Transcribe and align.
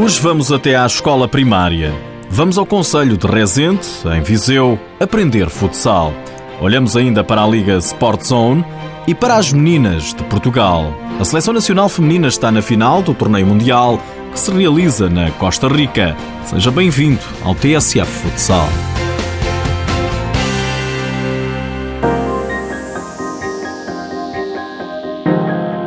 Hoje 0.00 0.20
vamos 0.20 0.52
até 0.52 0.76
à 0.76 0.86
escola 0.86 1.26
primária. 1.26 1.92
Vamos 2.30 2.56
ao 2.56 2.64
Conselho 2.64 3.16
de 3.16 3.26
Rezende, 3.26 3.84
em 4.16 4.22
Viseu, 4.22 4.78
aprender 5.00 5.50
futsal. 5.50 6.12
Olhamos 6.60 6.96
ainda 6.96 7.24
para 7.24 7.42
a 7.42 7.46
Liga 7.48 7.76
Sport 7.78 8.22
Zone 8.22 8.64
e 9.08 9.14
para 9.14 9.34
as 9.34 9.52
meninas 9.52 10.14
de 10.14 10.22
Portugal. 10.22 10.94
A 11.18 11.24
Seleção 11.24 11.52
Nacional 11.52 11.88
Feminina 11.88 12.28
está 12.28 12.52
na 12.52 12.62
final 12.62 13.02
do 13.02 13.12
Torneio 13.12 13.48
Mundial 13.48 14.00
que 14.30 14.38
se 14.38 14.52
realiza 14.52 15.10
na 15.10 15.32
Costa 15.32 15.66
Rica. 15.66 16.16
Seja 16.44 16.70
bem-vindo 16.70 17.18
ao 17.42 17.56
TSF 17.56 18.06
Futsal. 18.06 18.68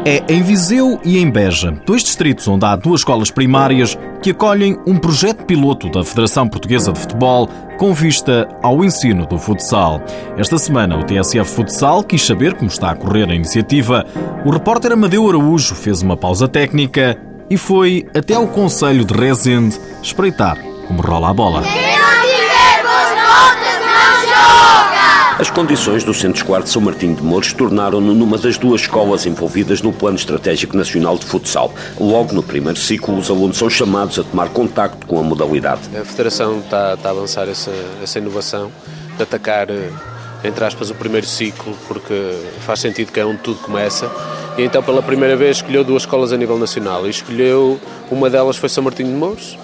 É 0.03 0.23
em 0.33 0.41
Viseu 0.41 0.99
e 1.05 1.19
em 1.19 1.29
Beja, 1.29 1.71
dois 1.85 2.03
distritos 2.03 2.47
onde 2.47 2.65
há 2.65 2.75
duas 2.75 3.01
escolas 3.01 3.29
primárias 3.29 3.95
que 4.23 4.31
acolhem 4.31 4.75
um 4.87 4.97
projeto 4.97 5.45
piloto 5.45 5.91
da 5.91 6.03
Federação 6.03 6.47
Portuguesa 6.47 6.91
de 6.91 6.99
Futebol 6.99 7.47
com 7.77 7.93
vista 7.93 8.49
ao 8.63 8.83
ensino 8.83 9.27
do 9.27 9.37
futsal. 9.37 10.01
Esta 10.37 10.57
semana, 10.57 10.97
o 10.97 11.03
TSF 11.03 11.51
Futsal 11.51 12.03
quis 12.03 12.25
saber 12.25 12.55
como 12.55 12.69
está 12.69 12.89
a 12.89 12.95
correr 12.95 13.29
a 13.29 13.35
iniciativa. 13.35 14.03
O 14.43 14.49
repórter 14.49 14.91
Amadeu 14.91 15.29
Araújo 15.29 15.75
fez 15.75 16.01
uma 16.01 16.17
pausa 16.17 16.47
técnica 16.47 17.15
e 17.47 17.55
foi 17.55 18.07
até 18.15 18.33
ao 18.33 18.47
Conselho 18.47 19.05
de 19.05 19.13
Rezende 19.13 19.79
espreitar 20.01 20.57
como 20.87 20.99
rola 21.01 21.29
a 21.29 21.33
bola. 21.33 21.63
As 25.41 25.49
condições 25.49 26.03
do 26.03 26.13
Centro 26.13 26.37
Escolar 26.37 26.61
de 26.61 26.69
São 26.69 26.79
Martinho 26.79 27.15
de 27.15 27.23
Mouros 27.23 27.51
tornaram-no 27.51 28.13
numa 28.13 28.37
das 28.37 28.59
duas 28.59 28.81
escolas 28.81 29.25
envolvidas 29.25 29.81
no 29.81 29.91
Plano 29.91 30.15
Estratégico 30.15 30.77
Nacional 30.77 31.17
de 31.17 31.25
Futsal. 31.25 31.73
Logo 31.99 32.31
no 32.31 32.43
primeiro 32.43 32.77
ciclo, 32.77 33.17
os 33.17 33.27
alunos 33.27 33.57
são 33.57 33.67
chamados 33.67 34.19
a 34.19 34.23
tomar 34.23 34.49
contacto 34.49 35.07
com 35.07 35.17
a 35.19 35.23
modalidade. 35.23 35.81
A 35.99 36.05
Federação 36.05 36.59
está, 36.59 36.93
está 36.93 37.09
a 37.09 37.11
avançar 37.11 37.49
essa, 37.49 37.71
essa 38.03 38.19
inovação, 38.19 38.71
de 39.17 39.23
atacar, 39.23 39.71
eh, 39.71 39.89
entre 40.43 40.63
aspas, 40.63 40.91
o 40.91 40.93
primeiro 40.93 41.25
ciclo, 41.25 41.75
porque 41.87 42.35
faz 42.59 42.79
sentido 42.79 43.11
que 43.11 43.19
é 43.19 43.25
onde 43.25 43.39
tudo 43.39 43.61
começa. 43.61 44.11
E 44.59 44.61
então, 44.61 44.83
pela 44.83 45.01
primeira 45.01 45.35
vez, 45.35 45.57
escolheu 45.57 45.83
duas 45.83 46.03
escolas 46.03 46.31
a 46.31 46.37
nível 46.37 46.59
nacional. 46.59 47.07
E 47.07 47.09
escolheu, 47.09 47.79
uma 48.11 48.29
delas 48.29 48.57
foi 48.57 48.69
São 48.69 48.83
Martinho 48.83 49.09
de 49.09 49.15
Mouros, 49.15 49.57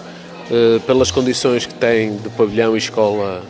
eh, 0.50 0.80
pelas 0.88 1.12
condições 1.12 1.68
que 1.68 1.76
tem 1.76 2.18
de 2.18 2.30
pavilhão 2.30 2.74
e 2.74 2.80
escola 2.80 3.44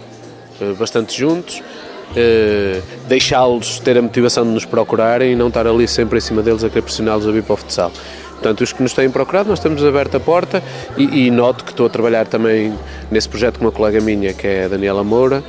eh, 0.59 0.73
bastante 0.78 1.17
juntos 1.17 1.64
uh, 2.11 2.81
deixá-los 3.08 3.80
ter 3.80 3.97
a 3.97 4.02
motivação 4.02 4.44
de 4.44 4.52
nos 4.52 4.66
procurarem 4.66 5.33
e 5.33 5.36
não 5.36 5.47
estar 5.47 5.67
ali 5.67 5.88
sempre 5.88 6.17
em 6.17 6.22
cima 6.22 6.41
deles 6.41 6.63
a 6.63 6.69
querer 6.69 6.81
pressioná-los 6.81 7.27
a 7.27 7.31
vir 7.31 7.44
para 7.44 7.53
o 7.53 7.58
futsal. 7.58 7.91
Portanto, 8.33 8.61
os 8.61 8.72
que 8.72 8.83
nos 8.83 8.94
têm 8.94 9.09
procurado, 9.09 9.50
nós 9.50 9.59
temos 9.59 9.83
aberto 9.83 10.16
a 10.16 10.19
porta 10.19 10.63
e, 10.95 11.25
e 11.25 11.31
noto 11.31 11.63
que 11.63 11.72
estou 11.72 11.88
a 11.88 11.89
trabalhar 11.89 12.28
também 12.28 12.73
nesse 13.09 13.28
projeto 13.28 13.58
com 13.58 13.66
uma 13.66 13.72
colega 13.72 14.00
minha, 14.00 14.31
que 14.31 14.45
é 14.45 14.66
a 14.66 14.67
Daniela 14.67 15.03
Moura, 15.03 15.44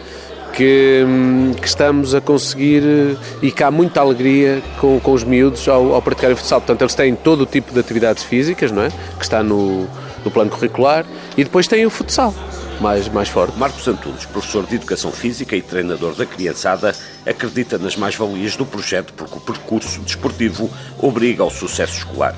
que, 0.55 1.05
hum, 1.07 1.53
que, 1.61 1.69
estamos 1.69 2.15
a 2.15 2.21
conseguir 2.21 2.83
eh, 2.83 3.17
e 3.43 3.51
que 3.53 3.63
há 3.63 3.71
muita 3.71 4.01
alegria 4.01 4.63
com, 4.81 4.99
com 4.99 5.13
os 5.13 5.23
miúdos 5.23 5.69
ao, 5.69 5.93
ao 5.93 6.01
praticarem 6.01 6.35
futsal. 6.35 6.63
Portanto, 6.63 6.81
eles 6.81 6.95
têm 6.95 7.15
todo 7.15 7.43
o 7.43 7.47
tipo 7.47 7.75
de 7.75 7.79
atividades 7.79 8.25
físicas, 8.25 8.73
não 8.73 8.83
é? 8.83 8.89
Que 8.89 9.23
está 9.23 9.43
no, 9.43 9.87
no 10.25 10.31
plano 10.31 10.51
curricular, 10.51 11.05
e 11.37 11.45
depois 11.45 11.69
têm 11.69 11.85
o 11.85 11.91
futsal 11.91 12.35
mais, 12.81 13.09
mais 13.09 13.29
forte. 13.29 13.57
Marcos 13.59 13.87
Antunes, 13.87 14.25
professor 14.27 14.67
de 14.67 14.77
Educação 14.77 15.11
Física 15.11 15.57
e 15.57 15.63
treinador 15.63 16.15
da 16.15 16.25
criançada, 16.25 16.95
acredita 17.27 17.79
nas 17.79 17.97
mais-valias 17.97 18.57
do 18.57 18.65
projeto 18.65 19.13
porque 19.15 19.37
o 19.37 19.41
percurso 19.41 20.01
desportivo 20.01 20.71
obriga 20.99 21.43
ao 21.43 21.51
sucesso 21.51 21.99
escolar. 21.99 22.35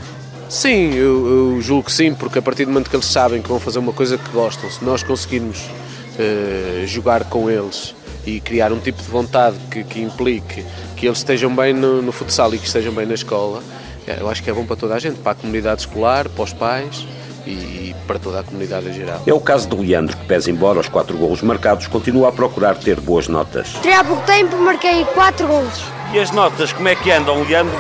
Sim, 0.48 0.94
eu, 0.94 1.55
eu, 1.55 1.60
julgo 1.60 1.84
que 1.84 1.92
sim, 1.92 2.14
porque 2.14 2.38
a 2.38 2.42
partir 2.42 2.64
do 2.64 2.72
momento 2.72 2.91
que 2.91 2.97
eles 2.97 3.06
sabem 3.06 3.41
que 3.41 3.48
vão 3.48 3.60
fazer 3.60 3.78
uma 3.78 3.92
coisa 3.92 4.19
que 4.19 4.30
gostam, 4.30 4.69
se 4.70 4.84
nós 4.84 5.02
conseguirmos 5.02 5.58
uh, 5.60 6.86
jogar 6.86 7.25
com 7.25 7.48
eles 7.48 7.94
e 8.27 8.41
criar 8.41 8.72
um 8.72 8.80
tipo 8.80 9.00
de 9.00 9.08
vontade 9.08 9.56
que, 9.70 9.84
que 9.84 10.00
implique 10.00 10.64
que 10.97 11.06
eles 11.06 11.19
estejam 11.19 11.54
bem 11.54 11.72
no, 11.72 12.03
no 12.03 12.10
futsal 12.10 12.53
e 12.54 12.59
que 12.59 12.66
estejam 12.66 12.93
bem 12.93 13.06
na 13.06 13.14
escola, 13.14 13.62
eh, 14.06 14.19
eu 14.20 14.28
acho 14.28 14.43
que 14.43 14.50
é 14.50 14.53
bom 14.53 14.66
para 14.66 14.76
toda 14.76 14.94
a 14.94 14.98
gente, 14.98 15.19
para 15.20 15.32
a 15.32 15.34
comunidade 15.34 15.82
escolar, 15.82 16.28
para 16.28 16.44
os 16.44 16.53
pais 16.53 17.06
e 17.46 17.94
para 18.06 18.18
toda 18.18 18.40
a 18.40 18.42
comunidade 18.42 18.88
em 18.88 18.92
geral. 18.92 19.22
É 19.26 19.32
o 19.32 19.40
caso 19.40 19.68
de 19.68 19.76
Leandro, 19.76 20.16
que 20.16 20.26
pese 20.26 20.50
embora 20.50 20.80
os 20.80 20.88
quatro 20.88 21.16
golos 21.16 21.42
marcados, 21.42 21.86
continua 21.86 22.28
a 22.28 22.32
procurar 22.32 22.76
ter 22.76 23.00
boas 23.00 23.28
notas. 23.28 23.74
Há 23.98 24.04
pouco 24.04 24.24
tempo 24.26 24.56
marquei 24.56 25.04
quatro 25.06 25.46
golos. 25.46 25.82
E 26.12 26.18
as 26.18 26.30
notas, 26.30 26.72
como 26.72 26.88
é 26.88 26.94
que 26.94 27.10
andam, 27.10 27.42
Leandro? 27.42 27.74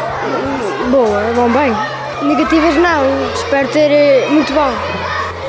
Boa, 0.90 1.32
vão 1.34 1.50
bem. 1.52 1.72
Negativas 2.22 2.74
não, 2.76 3.32
espero 3.34 3.68
ter 3.68 3.90
eh, 3.90 4.28
muito 4.30 4.52
bom. 4.52 4.70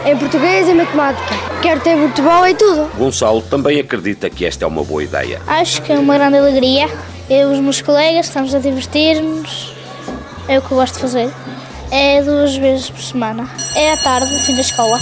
Em 0.06 0.18
português 0.18 0.68
e 0.68 0.74
matemática. 0.74 1.36
Quero 1.62 1.80
ter 1.82 1.96
muito 1.96 2.22
bom 2.22 2.46
em 2.46 2.56
tudo. 2.56 2.90
Gonçalo 2.98 3.42
também 3.42 3.80
acredita 3.80 4.30
que 4.30 4.46
esta 4.46 4.66
é 4.66 4.68
uma 4.68 4.84
boa 4.84 5.04
ideia. 5.04 5.42
Acho 5.46 5.82
que 5.82 5.92
é 5.92 6.00
uma 6.00 6.16
grande 6.16 6.38
alegria. 6.38 6.90
Eu 7.30 7.52
e 7.52 7.54
os 7.54 7.60
meus 7.60 7.82
colegas 7.82 8.26
estamos 8.26 8.56
a 8.56 8.60
divertir-nos. 8.60 9.76
É 10.48 10.58
o 10.58 10.62
que 10.62 10.72
eu 10.72 10.78
gosto 10.78 10.96
de 10.96 11.02
fazer. 11.02 11.32
É 11.92 12.22
duas 12.22 12.56
vezes 12.56 12.90
por 12.90 13.02
semana. 13.02 13.50
É 13.76 13.92
à 13.92 13.98
tarde, 13.98 14.32
no 14.32 14.40
fim 14.40 14.56
da 14.56 14.62
escola. 14.62 14.98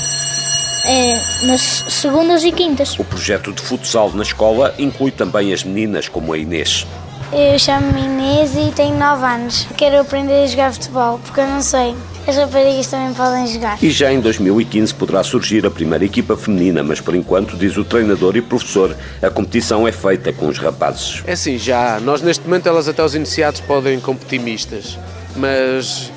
É 0.86 1.46
nas 1.46 1.62
segundas 1.88 2.44
e 2.44 2.52
quintas. 2.52 2.98
O 2.98 3.04
projeto 3.04 3.54
de 3.54 3.62
futsal 3.62 4.12
na 4.12 4.24
escola 4.24 4.74
inclui 4.80 5.12
também 5.12 5.54
as 5.54 5.64
meninas 5.64 6.10
como 6.10 6.34
a 6.34 6.38
Inês. 6.38 6.88
Eu 7.32 7.60
chamo-me 7.60 8.02
Inês 8.02 8.56
e 8.56 8.72
tenho 8.72 8.98
9 8.98 9.24
anos. 9.24 9.68
Quero 9.78 10.02
aprender 10.02 10.44
a 10.44 10.48
jogar 10.48 10.74
futebol, 10.74 11.20
porque 11.20 11.40
eu 11.40 11.48
não 11.48 11.62
sei. 11.62 11.96
As 12.28 12.36
raparigas 12.36 12.88
também 12.88 13.14
podem 13.14 13.46
jogar. 13.46 13.78
E 13.84 13.92
já 13.92 14.12
em 14.12 14.20
2015 14.20 14.94
poderá 14.96 15.24
surgir 15.24 15.66
a 15.68 15.70
primeira 15.70 16.04
equipa 16.04 16.36
feminina, 16.36 16.82
mas 16.82 17.00
por 17.00 17.16
enquanto, 17.16 17.56
diz 17.56 17.78
o 17.78 17.84
treinador 17.84 18.36
e 18.36 18.42
professor, 18.42 18.96
a 19.22 19.30
competição 19.30 19.88
é 19.88 19.92
feita 19.92 20.34
com 20.34 20.48
os 20.48 20.58
rapazes. 20.58 21.24
É 21.28 21.36
sim, 21.36 21.60
já. 21.60 22.00
Nós 22.00 22.24
neste 22.24 22.46
momento, 22.46 22.68
elas 22.68 22.88
até 22.88 23.04
os 23.04 23.14
iniciados 23.14 23.62
podem 23.62 24.00
competir 24.00 24.40
mistas, 24.40 24.98
mas 25.36 26.12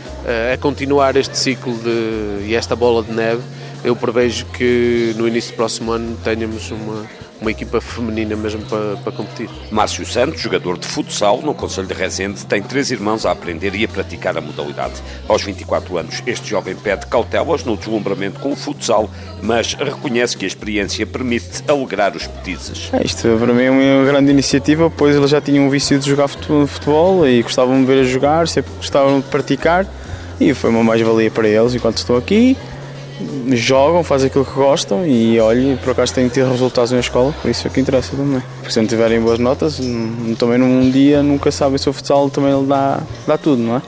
a 0.53 0.57
continuar 0.59 1.17
este 1.17 1.37
ciclo 1.37 1.75
de, 1.79 2.47
e 2.47 2.55
esta 2.55 2.77
bola 2.77 3.03
de 3.03 3.13
neve, 3.13 3.43
eu 3.85 3.97
prevejo 3.97 4.47
que 4.47 5.13
no 5.17 5.27
início 5.27 5.53
do 5.53 5.57
próximo 5.57 5.91
ano 5.91 6.17
tenhamos 6.23 6.71
uma, 6.71 7.05
uma 7.41 7.51
equipa 7.51 7.81
feminina 7.81 8.37
mesmo 8.37 8.63
para, 8.67 8.97
para 8.99 9.13
competir. 9.13 9.51
Márcio 9.73 10.07
Santos, 10.07 10.41
jogador 10.41 10.79
de 10.79 10.87
futsal 10.87 11.43
no 11.43 11.53
Conselho 11.53 11.89
de 11.89 11.95
Rezende, 11.95 12.47
tem 12.47 12.63
três 12.63 12.93
irmãos 12.93 13.27
a 13.27 13.33
aprender 13.33 13.75
e 13.75 13.85
a 13.85 13.89
praticar 13.89 14.39
a 14.39 14.41
modalidade. 14.41 14.95
Aos 15.29 15.43
24 15.43 15.99
anos, 15.99 16.23
este 16.25 16.49
jovem 16.49 16.77
pede 16.77 17.07
cautelas 17.07 17.65
no 17.65 17.77
deslumbramento 17.77 18.39
com 18.39 18.53
o 18.53 18.57
futsal, 18.57 19.11
mas 19.43 19.75
reconhece 19.75 20.37
que 20.37 20.45
a 20.45 20.49
experiência 20.49 21.05
permite 21.05 21.65
alegrar 21.67 22.15
os 22.15 22.29
petizes. 22.29 22.89
É, 22.93 23.05
isto 23.05 23.23
para 23.23 23.53
mim 23.53 23.65
é 23.65 23.71
uma 23.71 24.05
grande 24.05 24.31
iniciativa, 24.31 24.89
pois 24.89 25.17
eles 25.17 25.31
já 25.31 25.41
tinham 25.41 25.67
um 25.67 25.71
vício 25.71 25.99
de 25.99 26.09
jogar 26.09 26.29
futebol 26.29 27.27
e 27.27 27.43
gostavam 27.43 27.81
de 27.81 27.87
ver 27.87 28.03
a 28.03 28.05
jogar, 28.05 28.47
sempre 28.47 28.71
gostavam 28.77 29.19
de 29.19 29.27
praticar 29.27 29.85
e 30.51 30.55
foi 30.55 30.71
uma 30.71 30.83
mais-valia 30.83 31.31
para 31.31 31.49
eles 31.49 31.75
enquanto 31.75 31.99
estou 31.99 32.17
aqui. 32.17 32.57
Jogam, 33.51 34.03
fazem 34.03 34.27
aquilo 34.27 34.45
que 34.45 34.53
gostam 34.53 35.07
e 35.07 35.39
olhem, 35.39 35.77
por 35.77 35.91
acaso 35.91 36.13
têm 36.15 36.29
tido 36.29 36.51
resultados 36.51 36.91
na 36.91 36.99
escola, 36.99 37.33
por 37.41 37.51
isso 37.51 37.67
é 37.67 37.71
que 37.71 37.81
interessa 37.81 38.17
também. 38.17 38.43
Porque 38.57 38.73
se 38.73 38.81
não 38.81 38.87
tiverem 38.87 39.21
boas 39.21 39.39
notas, 39.39 39.81
também 40.39 40.59
num 40.59 40.91
dia 40.91 41.23
nunca 41.23 41.53
sabem 41.53 41.79
se 41.79 41.89
o 41.89 41.93
futsal 41.93 42.29
também 42.31 42.67
dá, 42.67 43.01
dá 43.27 43.39
tudo, 43.39 43.63
não 43.63 43.77
é? 43.77 43.83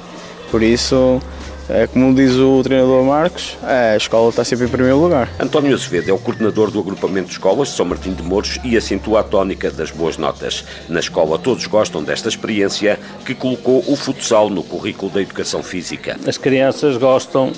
Por 0.50 0.62
isso 0.62 1.20
é 1.68 1.86
como 1.86 2.14
diz 2.14 2.34
o 2.36 2.62
treinador 2.62 3.04
Marcos, 3.04 3.56
a 3.62 3.96
escola 3.96 4.28
está 4.28 4.44
sempre 4.44 4.66
em 4.66 4.68
primeiro 4.68 4.98
lugar. 4.98 5.28
António 5.38 5.74
Azevedo 5.74 6.10
é 6.10 6.12
o 6.12 6.18
coordenador 6.18 6.70
do 6.70 6.78
agrupamento 6.78 7.28
de 7.28 7.32
escolas 7.32 7.68
de 7.68 7.74
São 7.74 7.86
Martinho 7.86 8.16
de 8.16 8.22
Mouros 8.22 8.58
e 8.62 8.76
acentua 8.76 9.20
a 9.20 9.22
tónica 9.22 9.70
das 9.70 9.90
boas 9.90 10.16
notas. 10.16 10.64
Na 10.88 11.00
escola 11.00 11.38
todos 11.38 11.66
gostam 11.66 12.02
desta 12.02 12.28
experiência 12.28 12.98
que 13.24 13.34
colocou 13.34 13.82
o 13.86 13.96
futsal 13.96 14.50
no 14.50 14.62
currículo 14.62 15.10
da 15.10 15.22
educação 15.22 15.62
física. 15.62 16.18
As 16.26 16.36
crianças 16.36 16.96
gostam, 16.96 17.52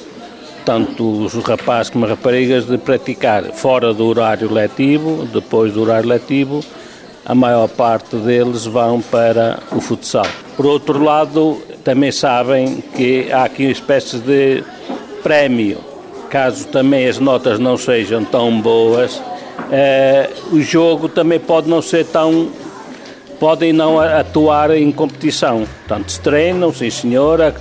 tanto 0.64 1.24
os 1.24 1.34
rapazes 1.34 1.90
como 1.90 2.04
as 2.04 2.10
raparigas, 2.10 2.66
de 2.66 2.78
praticar 2.78 3.44
fora 3.52 3.92
do 3.92 4.06
horário 4.06 4.52
letivo, 4.52 5.26
depois 5.32 5.72
do 5.72 5.82
horário 5.82 6.08
letivo, 6.08 6.64
a 7.26 7.34
maior 7.34 7.68
parte 7.68 8.14
deles 8.16 8.64
vão 8.66 9.02
para 9.02 9.58
o 9.72 9.80
futsal. 9.80 10.26
Por 10.56 10.64
outro 10.64 11.02
lado, 11.02 11.60
também 11.82 12.12
sabem 12.12 12.80
que 12.94 13.30
há 13.32 13.44
aqui 13.44 13.64
espécies 13.64 14.20
de 14.20 14.62
prémio. 15.24 15.78
Caso 16.30 16.68
também 16.68 17.08
as 17.08 17.18
notas 17.18 17.58
não 17.58 17.76
sejam 17.76 18.24
tão 18.24 18.60
boas, 18.60 19.20
eh, 19.70 20.30
o 20.52 20.60
jogo 20.60 21.08
também 21.08 21.40
pode 21.40 21.68
não 21.68 21.82
ser 21.82 22.04
tão. 22.06 22.48
podem 23.40 23.72
não 23.72 24.00
atuar 24.00 24.70
em 24.70 24.90
competição. 24.90 25.66
Portanto, 25.86 26.10
se 26.10 26.20
treinam, 26.20 26.72
sim 26.72 26.88
senhora, 26.90 27.54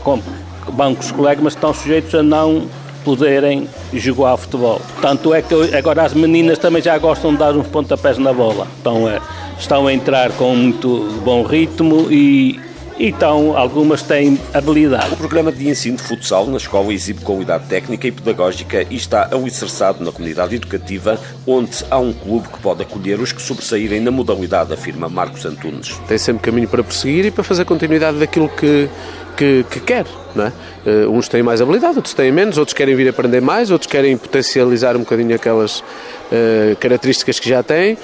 vão 0.68 0.96
com 0.96 1.02
os 1.02 1.12
colegas, 1.12 1.44
mas 1.44 1.54
estão 1.54 1.74
sujeitos 1.74 2.16
a 2.16 2.24
não 2.24 2.68
poderem 3.04 3.68
jogar 3.94 4.38
futebol. 4.38 4.82
Tanto 5.02 5.34
é 5.34 5.42
que 5.42 5.54
agora 5.76 6.04
as 6.04 6.14
meninas 6.14 6.58
também 6.58 6.82
já 6.82 6.98
gostam 6.98 7.34
de 7.34 7.38
dar 7.38 7.56
uns 7.56 7.68
pontapés 7.68 8.18
na 8.18 8.34
bola. 8.34 8.68
Então, 8.80 9.08
é, 9.08 9.20
estão 9.58 9.88
a 9.88 9.94
entrar 9.94 10.32
com 10.34 10.56
muito 10.56 11.22
bom 11.24 11.44
ritmo 11.44 12.08
e 12.12 12.60
então 12.98 13.58
algumas 13.58 14.02
têm 14.02 14.40
habilidade. 14.54 15.14
O 15.14 15.18
programa 15.18 15.52
de 15.52 15.68
ensino 15.68 15.98
de 15.98 16.04
futsal 16.04 16.48
na 16.48 16.58
escola 16.58 16.94
exibe 16.94 17.22
qualidade 17.22 17.66
técnica 17.68 18.08
e 18.08 18.12
pedagógica 18.12 18.86
e 18.90 18.96
está 18.96 19.30
alicerçado 19.34 20.04
na 20.04 20.12
comunidade 20.12 20.56
educativa, 20.56 21.20
onde 21.46 21.84
há 21.90 22.00
um 22.00 22.14
clube 22.14 22.48
que 22.48 22.60
pode 22.60 22.84
acolher 22.84 23.20
os 23.20 23.34
que 23.34 23.42
sobressaírem 23.42 24.00
na 24.00 24.12
modalidade, 24.12 24.74
afirma 24.74 25.10
Marcos 25.10 25.46
Antunes. 25.46 26.00
Tem 26.08 26.18
sempre 26.18 26.44
caminho 26.44 26.70
para 26.70 26.84
prosseguir 26.84 27.26
e 27.26 27.32
para 27.32 27.44
fazer 27.44 27.66
continuidade 27.66 28.18
daquilo 28.18 28.48
que, 28.48 28.90
que, 29.36 29.66
que 29.70 29.80
quer. 29.82 30.06
Não 30.34 30.46
é? 30.46 30.54
Uh, 30.86 31.12
uns 31.12 31.28
têm 31.28 31.42
mais 31.42 31.62
habilidade, 31.62 31.96
outros 31.98 32.14
têm 32.14 32.32
menos, 32.32 32.58
outros 32.58 32.74
querem 32.74 32.96
vir 32.96 33.10
aprender 33.10 33.42
mais, 33.42 33.72
outros 33.72 33.90
querem 33.90 34.18
potencializar 34.18 34.96
um 34.96 35.00
bocadinho 35.00 35.36
aquelas 35.36 35.80
uh, 35.80 36.76
características 36.80 37.40
que 37.40 37.50
já 37.50 37.64
têm 37.64 37.98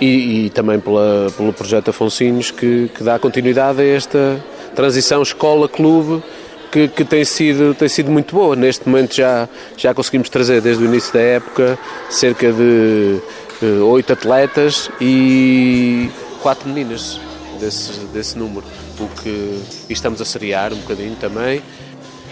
e, 0.00 0.46
e 0.46 0.50
também 0.50 0.80
pela, 0.80 1.30
pelo 1.36 1.52
projeto 1.52 1.90
Afonsinhos 1.90 2.50
que, 2.50 2.90
que 2.94 3.02
dá 3.02 3.18
continuidade 3.18 3.80
a 3.80 3.84
esta 3.84 4.42
transição 4.74 5.22
escola-clube 5.22 6.22
que, 6.70 6.88
que, 6.88 7.04
tem, 7.04 7.24
sido, 7.24 7.74
tem 7.74 7.88
sido 7.88 8.10
muito 8.10 8.34
boa. 8.34 8.54
Neste 8.56 8.88
momento 8.88 9.14
já, 9.14 9.48
já 9.76 9.92
conseguimos 9.92 10.28
trazer 10.28 10.60
desde 10.60 10.82
o 10.82 10.86
início 10.86 11.12
da 11.12 11.20
época 11.20 11.78
cerca 12.08 12.52
de 12.52 13.20
uh, 13.62 13.84
oito 13.86 14.12
atletas 14.12 14.90
e 15.00 16.08
quatro 16.40 16.68
meninas 16.68 17.20
desse, 17.58 17.92
desse 18.12 18.38
número, 18.38 18.64
o 18.98 19.08
que 19.22 19.62
estamos 19.90 20.20
a 20.20 20.24
seriar 20.24 20.72
um 20.72 20.78
bocadinho 20.78 21.16
também 21.16 21.60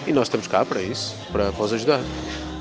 e 0.06 0.12
nós 0.12 0.29
estamos 0.29 0.47
cá 0.47 0.65
para 0.65 0.81
isso, 0.81 1.15
para, 1.31 1.53
para 1.53 1.65
os 1.65 1.73
ajudar. 1.73 2.00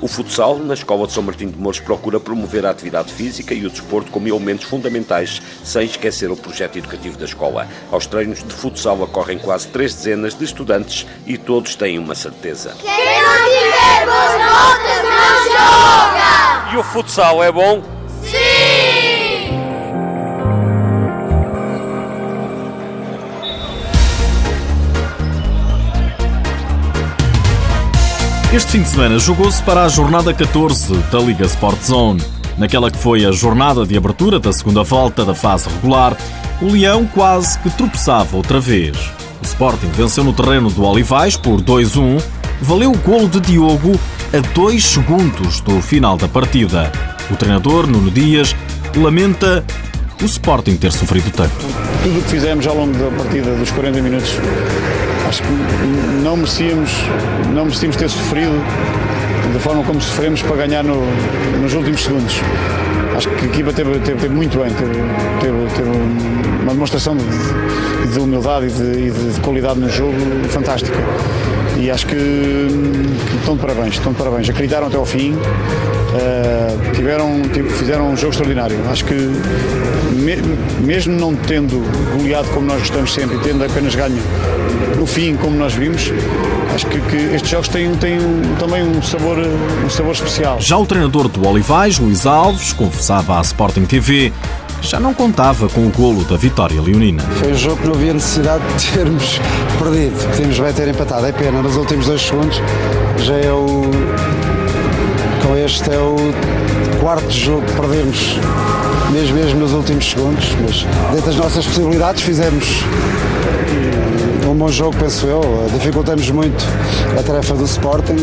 O 0.00 0.06
futsal, 0.06 0.58
na 0.58 0.74
Escola 0.74 1.08
de 1.08 1.12
São 1.12 1.24
Martinho 1.24 1.50
de 1.50 1.58
Mouros, 1.58 1.80
procura 1.80 2.20
promover 2.20 2.64
a 2.64 2.70
atividade 2.70 3.12
física 3.12 3.52
e 3.52 3.66
o 3.66 3.70
desporto 3.70 4.12
como 4.12 4.28
elementos 4.28 4.64
fundamentais, 4.64 5.42
sem 5.64 5.86
esquecer 5.86 6.30
o 6.30 6.36
projeto 6.36 6.78
educativo 6.78 7.18
da 7.18 7.24
escola. 7.24 7.66
Aos 7.90 8.06
treinos 8.06 8.44
de 8.44 8.54
futsal 8.54 9.00
ocorrem 9.00 9.38
quase 9.38 9.66
três 9.66 9.94
dezenas 9.94 10.34
de 10.34 10.44
estudantes 10.44 11.04
e 11.26 11.36
todos 11.36 11.74
têm 11.74 11.98
uma 11.98 12.14
certeza. 12.14 12.76
Quem 12.80 13.22
não 13.22 13.44
tiver 13.44 14.06
boas 14.06 14.32
notas 14.38 15.02
não 15.02 15.44
joga! 15.50 16.74
E 16.74 16.76
o 16.76 16.82
futsal 16.84 17.42
é 17.42 17.50
bom? 17.50 17.97
Este 28.50 28.72
fim 28.72 28.82
de 28.82 28.88
semana 28.88 29.18
jogou-se 29.18 29.62
para 29.62 29.84
a 29.84 29.88
jornada 29.88 30.32
14 30.32 30.96
da 31.12 31.18
Liga 31.18 31.44
Sport 31.44 31.82
Zone. 31.82 32.22
Naquela 32.56 32.90
que 32.90 32.96
foi 32.96 33.26
a 33.26 33.30
jornada 33.30 33.84
de 33.84 33.94
abertura 33.94 34.40
da 34.40 34.50
segunda 34.54 34.82
volta 34.82 35.22
da 35.22 35.34
fase 35.34 35.68
regular, 35.68 36.16
o 36.62 36.72
Leão 36.72 37.04
quase 37.04 37.58
que 37.58 37.68
tropeçava 37.68 38.38
outra 38.38 38.58
vez. 38.58 38.96
O 39.42 39.44
Sporting 39.44 39.88
venceu 39.88 40.24
no 40.24 40.32
terreno 40.32 40.70
do 40.70 40.82
Olivais 40.82 41.36
por 41.36 41.60
2-1, 41.60 42.22
valeu 42.62 42.92
o 42.92 42.96
golo 42.96 43.28
de 43.28 43.38
Diogo 43.38 44.00
a 44.32 44.40
2 44.54 44.82
segundos 44.82 45.60
do 45.60 45.82
final 45.82 46.16
da 46.16 46.26
partida. 46.26 46.90
O 47.30 47.36
treinador, 47.36 47.86
Nuno 47.86 48.10
Dias, 48.10 48.56
lamenta 48.96 49.62
o 50.22 50.24
Sporting 50.24 50.76
ter 50.76 50.90
sofrido 50.90 51.30
tanto. 51.30 51.54
Tudo 52.02 52.18
o 52.18 52.22
que 52.22 52.30
fizemos 52.30 52.66
ao 52.66 52.74
longo 52.74 52.96
da 52.96 53.10
partida 53.14 53.54
dos 53.54 53.70
40 53.72 54.00
minutos 54.00 54.30
acho 55.28 55.42
que 55.42 55.48
não 56.22 56.36
merecíamos, 56.36 56.90
não 57.54 57.64
merecíamos 57.66 57.96
ter 57.96 58.08
sofrido 58.08 58.54
da 59.52 59.60
forma 59.60 59.84
como 59.84 60.00
sofremos 60.00 60.42
para 60.42 60.56
ganhar 60.56 60.82
no, 60.82 61.02
nos 61.60 61.74
últimos 61.74 62.02
segundos. 62.02 62.40
Acho 63.16 63.28
que 63.30 63.46
a 63.46 63.48
equipa 63.48 63.72
teve, 63.72 63.98
teve, 63.98 64.20
teve 64.20 64.34
muito 64.34 64.58
bem, 64.58 64.70
teve, 64.70 64.94
teve, 65.40 65.74
teve, 65.76 65.90
uma 66.62 66.72
demonstração 66.72 67.16
de, 67.16 68.12
de 68.12 68.18
humildade 68.18 68.66
e, 68.66 68.70
de, 69.10 69.32
de, 69.32 69.40
qualidade 69.40 69.80
no 69.80 69.88
jogo 69.88 70.14
fantástica. 70.48 70.96
E 71.76 71.90
acho 71.90 72.06
que, 72.06 72.14
que 72.14 73.36
estão 73.36 73.54
de 73.54 73.60
parabéns, 73.60 73.94
estão 73.94 74.12
de 74.12 74.18
parabéns. 74.18 74.48
Acreditaram 74.48 74.86
até 74.86 74.96
ao 74.96 75.06
fim, 75.06 75.32
uh, 75.32 76.92
tiveram, 76.94 77.42
fizeram 77.78 78.10
um 78.10 78.16
jogo 78.16 78.32
extraordinário. 78.32 78.76
Acho 78.90 79.04
que 79.04 79.14
me, 79.14 80.36
mesmo 80.84 81.14
não 81.18 81.34
tendo 81.34 81.82
goleado 82.16 82.48
como 82.50 82.66
nós 82.66 82.80
gostamos 82.80 83.12
sempre 83.12 83.36
e 83.36 83.40
tendo 83.40 83.64
apenas 83.64 83.94
ganho 83.94 84.18
no 84.98 85.06
fim, 85.06 85.36
como 85.36 85.56
nós 85.56 85.74
vimos, 85.74 86.12
acho 86.74 86.86
que, 86.86 87.00
que 87.02 87.16
estes 87.34 87.50
jogos 87.50 87.68
têm, 87.68 87.94
têm 87.96 88.18
também 88.58 88.82
um 88.82 89.00
sabor, 89.02 89.38
um 89.38 89.88
sabor 89.88 90.12
especial. 90.12 90.60
Já 90.60 90.76
o 90.76 90.84
treinador 90.84 91.28
do 91.28 91.46
Olivais, 91.46 91.98
Luís 91.98 92.26
Alves, 92.26 92.72
confessava 92.72 93.38
à 93.38 93.40
Sporting 93.42 93.84
TV 93.84 94.32
já 94.80 95.00
não 95.00 95.12
contava 95.12 95.68
com 95.68 95.86
o 95.86 95.90
golo 95.90 96.24
da 96.24 96.36
vitória 96.36 96.80
leonina. 96.80 97.22
Foi 97.22 97.52
um 97.52 97.54
jogo 97.54 97.76
que 97.78 97.88
não 97.88 97.94
havia 97.94 98.14
necessidade 98.14 98.62
de 98.76 98.92
termos 98.92 99.40
perdido. 99.78 100.30
Podíamos 100.30 100.58
bem 100.60 100.72
ter 100.72 100.88
empatado. 100.88 101.26
É 101.26 101.32
pena, 101.32 101.62
nos 101.62 101.76
últimos 101.76 102.06
dois 102.06 102.22
segundos 102.22 102.60
já 103.18 103.34
é 103.34 103.52
o. 103.52 103.82
Com 105.44 105.56
este 105.56 105.90
é 105.90 105.98
o 105.98 106.16
quarto 107.00 107.30
jogo 107.30 107.66
que 107.66 107.72
perdemos, 107.72 108.38
mesmo, 109.10 109.36
mesmo 109.36 109.60
nos 109.60 109.72
últimos 109.72 110.10
segundos. 110.10 110.46
Mas 110.62 110.86
dentro 111.12 111.26
das 111.26 111.36
nossas 111.36 111.66
possibilidades 111.66 112.22
fizemos 112.22 112.64
um 114.50 114.56
bom 114.56 114.68
jogo, 114.68 114.96
penso 114.96 115.26
eu. 115.26 115.40
Dificultamos 115.72 116.30
muito 116.30 116.64
a 117.18 117.22
tarefa 117.22 117.54
do 117.54 117.64
Sporting, 117.64 118.16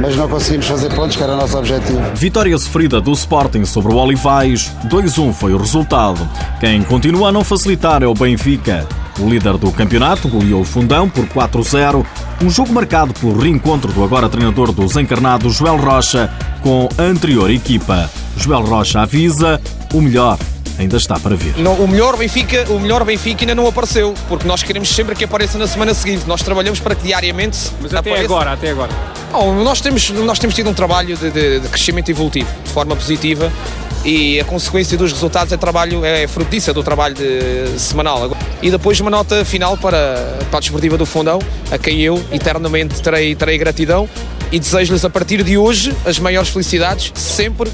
mas 0.00 0.16
não 0.16 0.28
conseguimos 0.28 0.66
fazer 0.66 0.92
pontos, 0.94 1.16
que 1.16 1.22
era 1.22 1.34
o 1.34 1.36
nosso 1.36 1.56
objetivo. 1.56 2.00
Vitória 2.14 2.56
sofrida 2.58 3.00
do 3.00 3.12
Sporting 3.12 3.64
sobre 3.64 3.92
o 3.92 3.96
Olivais, 3.96 4.70
2-1 4.86 5.32
foi 5.32 5.54
o 5.54 5.58
resultado. 5.58 6.28
Quem 6.60 6.82
continua 6.82 7.28
a 7.28 7.32
não 7.32 7.44
facilitar 7.44 8.02
é 8.02 8.06
o 8.06 8.14
Benfica. 8.14 8.86
O 9.18 9.28
líder 9.28 9.56
do 9.56 9.72
campeonato 9.72 10.28
goleou 10.28 10.60
o 10.60 10.64
Fundão 10.64 11.08
por 11.08 11.24
4-0, 11.26 12.04
um 12.42 12.50
jogo 12.50 12.72
marcado 12.72 13.14
pelo 13.14 13.38
reencontro 13.38 13.90
do 13.92 14.04
agora 14.04 14.28
treinador 14.28 14.72
dos 14.72 14.96
encarnados, 14.96 15.54
Joel 15.54 15.78
Rocha, 15.78 16.30
com 16.62 16.88
a 16.98 17.02
anterior 17.02 17.50
equipa. 17.50 18.10
Joel 18.36 18.62
Rocha 18.62 19.00
avisa 19.00 19.60
o 19.94 20.00
melhor 20.02 20.38
ainda 20.78 20.96
está 20.96 21.18
para 21.18 21.36
ver. 21.36 21.56
Não, 21.58 21.74
o, 21.74 21.88
melhor 21.88 22.16
Benfica, 22.16 22.66
o 22.68 22.78
melhor 22.78 23.04
Benfica 23.04 23.42
ainda 23.42 23.54
não 23.54 23.66
apareceu, 23.66 24.14
porque 24.28 24.46
nós 24.46 24.62
queremos 24.62 24.88
sempre 24.88 25.14
que 25.14 25.24
apareça 25.24 25.58
na 25.58 25.66
semana 25.66 25.94
seguinte. 25.94 26.24
Nós 26.26 26.42
trabalhamos 26.42 26.80
para 26.80 26.94
que 26.94 27.06
diariamente. 27.06 27.58
Mas 27.80 27.94
até 27.94 28.10
apareça. 28.10 28.24
agora, 28.24 28.52
até 28.52 28.70
agora. 28.70 28.92
Não, 29.32 29.64
nós, 29.64 29.80
temos, 29.80 30.10
nós 30.10 30.38
temos 30.38 30.54
tido 30.54 30.70
um 30.70 30.74
trabalho 30.74 31.16
de, 31.16 31.30
de, 31.30 31.60
de 31.60 31.68
crescimento 31.68 32.10
evolutivo, 32.10 32.48
de 32.64 32.70
forma 32.70 32.94
positiva 32.94 33.50
e 34.04 34.38
a 34.38 34.44
consequência 34.44 34.96
dos 34.96 35.12
resultados 35.12 35.52
é 35.52 35.56
trabalho 35.56 36.04
é 36.04 36.28
frutícia 36.28 36.72
do 36.72 36.82
trabalho 36.82 37.14
de, 37.14 37.78
semanal 37.78 38.36
e 38.62 38.70
depois 38.70 39.00
uma 39.00 39.10
nota 39.10 39.44
final 39.44 39.76
para, 39.76 40.38
para 40.48 40.58
a 40.58 40.60
desportiva 40.60 40.96
do 40.96 41.04
Fundão 41.04 41.40
a 41.72 41.76
quem 41.76 42.00
eu 42.02 42.22
eternamente 42.30 43.02
terei, 43.02 43.34
terei 43.34 43.58
gratidão 43.58 44.08
e 44.52 44.60
desejo-lhes 44.60 45.04
a 45.04 45.10
partir 45.10 45.42
de 45.42 45.58
hoje 45.58 45.92
as 46.04 46.20
maiores 46.20 46.50
felicidades 46.50 47.10
sempre 47.16 47.68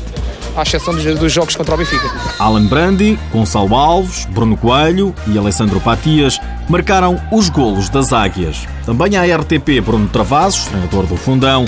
à 0.56 0.62
exceção 0.62 0.94
dos, 0.94 1.04
dos 1.18 1.32
jogos 1.32 1.56
contra 1.56 1.74
o 1.74 1.78
Benfica. 1.78 2.10
Alan 2.38 2.66
Brandi, 2.66 3.18
Gonçalo 3.32 3.74
Alves, 3.74 4.26
Bruno 4.26 4.56
Coelho 4.56 5.14
e 5.26 5.38
Alessandro 5.38 5.80
Patias 5.80 6.38
marcaram 6.68 7.20
os 7.30 7.48
golos 7.48 7.88
das 7.88 8.12
Águias. 8.12 8.66
Também 8.84 9.16
a 9.16 9.36
RTP 9.36 9.80
Bruno 9.84 10.08
Travassos, 10.08 10.66
treinador 10.66 11.06
do 11.06 11.16
Fundão, 11.16 11.64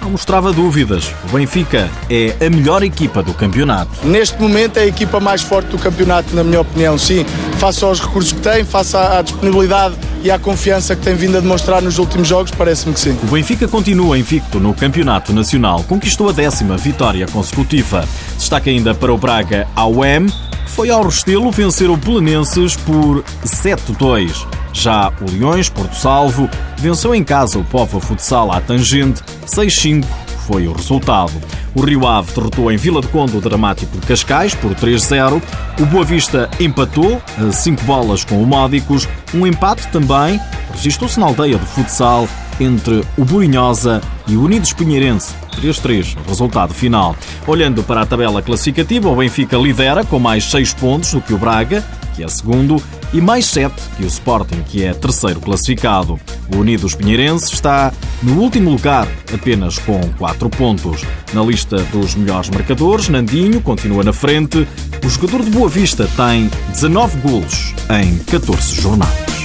não 0.00 0.10
mostrava 0.10 0.52
dúvidas. 0.52 1.12
O 1.28 1.36
Benfica 1.36 1.90
é 2.08 2.34
a 2.44 2.50
melhor 2.50 2.82
equipa 2.82 3.22
do 3.22 3.34
campeonato. 3.34 3.90
Neste 4.04 4.40
momento 4.40 4.76
é 4.76 4.82
a 4.82 4.86
equipa 4.86 5.20
mais 5.20 5.42
forte 5.42 5.68
do 5.68 5.78
campeonato, 5.78 6.34
na 6.34 6.44
minha 6.44 6.60
opinião, 6.60 6.96
sim. 6.96 7.24
Face 7.58 7.84
aos 7.84 8.00
recursos 8.00 8.32
que 8.32 8.40
tem, 8.40 8.64
face 8.64 8.96
à 8.96 9.20
disponibilidade 9.22 9.96
e 10.22 10.30
à 10.30 10.38
confiança 10.38 10.96
que 10.96 11.02
tem 11.02 11.14
vindo 11.14 11.36
a 11.36 11.40
demonstrar 11.40 11.82
nos 11.82 11.98
últimos 11.98 12.26
jogos, 12.26 12.50
parece-me 12.50 12.94
que 12.94 13.00
sim. 13.00 13.16
O 13.22 13.26
Benfica 13.26 13.68
continua 13.68 14.18
invicto 14.18 14.58
no 14.58 14.74
campeonato 14.74 15.32
nacional. 15.32 15.84
Conquistou 15.84 16.28
a 16.28 16.32
décima 16.32 16.76
vitória 16.76 17.26
consecutiva. 17.26 18.06
Destaque 18.36 18.70
ainda 18.70 18.94
para 18.94 19.12
o 19.12 19.18
Braga 19.18 19.68
ao 19.74 20.04
M, 20.04 20.30
que 20.30 20.70
foi 20.70 20.90
ao 20.90 21.04
Restelo 21.04 21.50
vencer 21.50 21.90
o 21.90 21.96
Belenenses 21.96 22.76
por 22.76 23.24
7-2. 23.44 24.46
Já 24.72 25.12
o 25.20 25.30
Leões, 25.30 25.68
Porto 25.68 25.94
Salvo, 25.94 26.48
venceu 26.76 27.14
em 27.14 27.24
casa 27.24 27.58
o 27.58 27.64
Povo 27.64 27.98
Futsal 28.00 28.52
à 28.52 28.60
Tangente 28.60 29.22
6-5 29.46 30.04
foi 30.48 30.66
o 30.66 30.72
resultado. 30.72 31.32
O 31.74 31.82
Rio 31.82 32.06
Ave 32.06 32.32
derrotou 32.32 32.72
em 32.72 32.76
Vila 32.78 33.02
de 33.02 33.08
Conde 33.08 33.36
o 33.36 33.40
dramático 33.40 33.98
Cascais 34.06 34.54
por 34.54 34.74
3-0. 34.74 35.42
O 35.78 35.86
Boa 35.86 36.04
Vista 36.04 36.48
empatou 36.58 37.20
a 37.36 37.52
5 37.52 37.84
bolas 37.84 38.24
com 38.24 38.42
o 38.42 38.46
Módicos. 38.46 39.06
Um 39.34 39.46
empate 39.46 39.86
também 39.88 40.40
registrou-se 40.72 41.20
na 41.20 41.26
aldeia 41.26 41.58
de 41.58 41.66
futsal 41.66 42.26
entre 42.58 43.04
o 43.18 43.24
Borinhosa 43.26 44.00
e 44.26 44.36
o 44.36 44.42
Unidos 44.42 44.72
Pinheirense. 44.72 45.34
3-3, 45.60 46.16
resultado 46.26 46.72
final. 46.72 47.14
Olhando 47.46 47.82
para 47.82 48.00
a 48.00 48.06
tabela 48.06 48.40
classificativa, 48.40 49.08
o 49.08 49.16
Benfica 49.16 49.58
lidera 49.58 50.02
com 50.02 50.18
mais 50.18 50.44
6 50.44 50.72
pontos 50.74 51.12
do 51.12 51.20
que 51.20 51.34
o 51.34 51.38
Braga, 51.38 51.84
que 52.18 52.24
é 52.24 52.28
segundo, 52.28 52.82
e 53.14 53.20
mais 53.20 53.46
7 53.46 53.72
que 53.96 54.02
o 54.02 54.06
Sporting, 54.08 54.62
que 54.66 54.84
é 54.84 54.92
terceiro 54.92 55.40
classificado. 55.40 56.18
O 56.52 56.58
Unidos 56.58 56.92
Pinheirense 56.96 57.54
está 57.54 57.92
no 58.24 58.40
último 58.40 58.70
lugar, 58.70 59.06
apenas 59.32 59.78
com 59.78 60.00
4 60.18 60.50
pontos. 60.50 61.02
Na 61.32 61.42
lista 61.44 61.76
dos 61.92 62.16
melhores 62.16 62.50
marcadores, 62.50 63.08
Nandinho 63.08 63.60
continua 63.60 64.02
na 64.02 64.12
frente. 64.12 64.66
O 65.04 65.08
jogador 65.08 65.44
de 65.44 65.50
Boa 65.50 65.68
Vista 65.68 66.08
tem 66.16 66.50
19 66.72 67.20
golos 67.20 67.72
em 67.88 68.18
14 68.24 68.74
jornadas. 68.80 69.37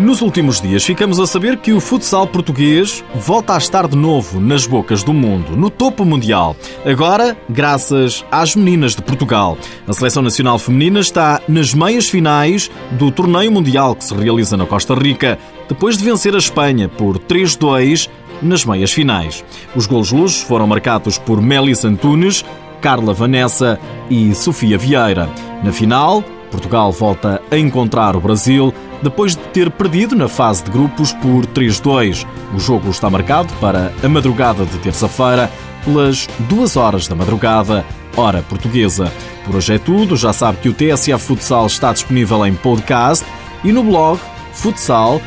Nos 0.00 0.22
últimos 0.22 0.62
dias 0.62 0.82
ficamos 0.82 1.20
a 1.20 1.26
saber 1.26 1.58
que 1.58 1.74
o 1.74 1.80
futsal 1.80 2.26
português 2.26 3.04
volta 3.14 3.54
a 3.54 3.58
estar 3.58 3.86
de 3.86 3.94
novo 3.94 4.40
nas 4.40 4.66
bocas 4.66 5.04
do 5.04 5.12
mundo, 5.12 5.54
no 5.54 5.68
topo 5.68 6.06
mundial. 6.06 6.56
Agora, 6.86 7.36
graças 7.50 8.24
às 8.30 8.56
meninas 8.56 8.96
de 8.96 9.02
Portugal. 9.02 9.58
A 9.86 9.92
seleção 9.92 10.22
nacional 10.22 10.58
feminina 10.58 11.00
está 11.00 11.42
nas 11.46 11.74
meias 11.74 12.08
finais 12.08 12.70
do 12.92 13.10
torneio 13.10 13.52
mundial 13.52 13.94
que 13.94 14.02
se 14.02 14.14
realiza 14.14 14.56
na 14.56 14.64
Costa 14.64 14.94
Rica, 14.94 15.38
depois 15.68 15.98
de 15.98 16.04
vencer 16.04 16.34
a 16.34 16.38
Espanha 16.38 16.88
por 16.88 17.18
3-2 17.18 18.08
nas 18.40 18.64
meias 18.64 18.92
finais. 18.92 19.44
Os 19.76 19.86
golos 19.86 20.12
luzes 20.12 20.40
foram 20.40 20.66
marcados 20.66 21.18
por 21.18 21.42
Melis 21.42 21.84
Antunes, 21.84 22.42
Carla 22.80 23.12
Vanessa 23.12 23.78
e 24.08 24.34
Sofia 24.34 24.78
Vieira. 24.78 25.28
Na 25.62 25.74
final, 25.74 26.24
Portugal 26.50 26.90
volta 26.90 27.39
a 27.50 27.56
encontrar 27.56 28.16
o 28.16 28.20
Brasil 28.20 28.72
depois 29.02 29.34
de 29.34 29.42
ter 29.48 29.70
perdido 29.70 30.14
na 30.14 30.28
fase 30.28 30.62
de 30.64 30.70
grupos 30.70 31.12
por 31.12 31.46
3-2. 31.46 32.26
O 32.54 32.58
jogo 32.58 32.90
está 32.90 33.08
marcado 33.08 33.52
para 33.54 33.92
a 34.02 34.08
madrugada 34.08 34.64
de 34.64 34.78
terça-feira, 34.78 35.50
pelas 35.84 36.28
duas 36.40 36.76
horas 36.76 37.08
da 37.08 37.14
madrugada, 37.14 37.84
hora 38.16 38.42
portuguesa. 38.42 39.12
Por 39.44 39.56
hoje 39.56 39.74
é 39.74 39.78
tudo. 39.78 40.16
Já 40.16 40.32
sabe 40.32 40.58
que 40.58 40.68
o 40.68 40.74
TSF 40.74 41.18
Futsal 41.18 41.66
está 41.66 41.92
disponível 41.92 42.46
em 42.46 42.54
podcast 42.54 43.24
e 43.64 43.72
no 43.72 43.82
blog 43.82 44.20
futsal.tsf.pt. 44.52 45.20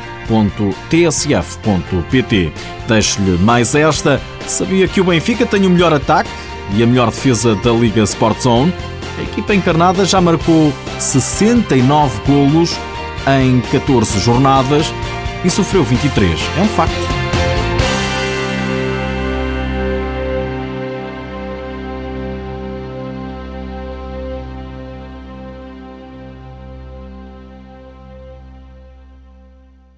Deixo-lhe 2.88 3.38
mais 3.40 3.74
esta. 3.76 4.22
Sabia 4.48 4.88
que 4.88 5.02
o 5.02 5.04
Benfica 5.04 5.46
tem 5.46 5.66
o 5.66 5.70
melhor 5.70 5.94
ataque 5.94 6.30
e 6.76 6.84
a 6.84 6.88
melhor 6.88 7.08
defesa 7.08 7.56
da 7.56 7.72
Liga 7.72 8.04
Sport 8.04 8.42
Zone? 8.42 8.74
A 9.18 9.22
equipa 9.24 9.54
encarnada 9.54 10.06
já 10.06 10.20
marcou 10.20 10.74
69 11.00 12.20
golos 12.26 12.78
em 13.42 13.62
14 13.72 14.20
jornadas 14.20 14.94
e 15.44 15.50
sofreu 15.50 15.84
23. 15.84 16.40
É 16.58 16.62
um 16.62 16.68
facto. 16.68 17.24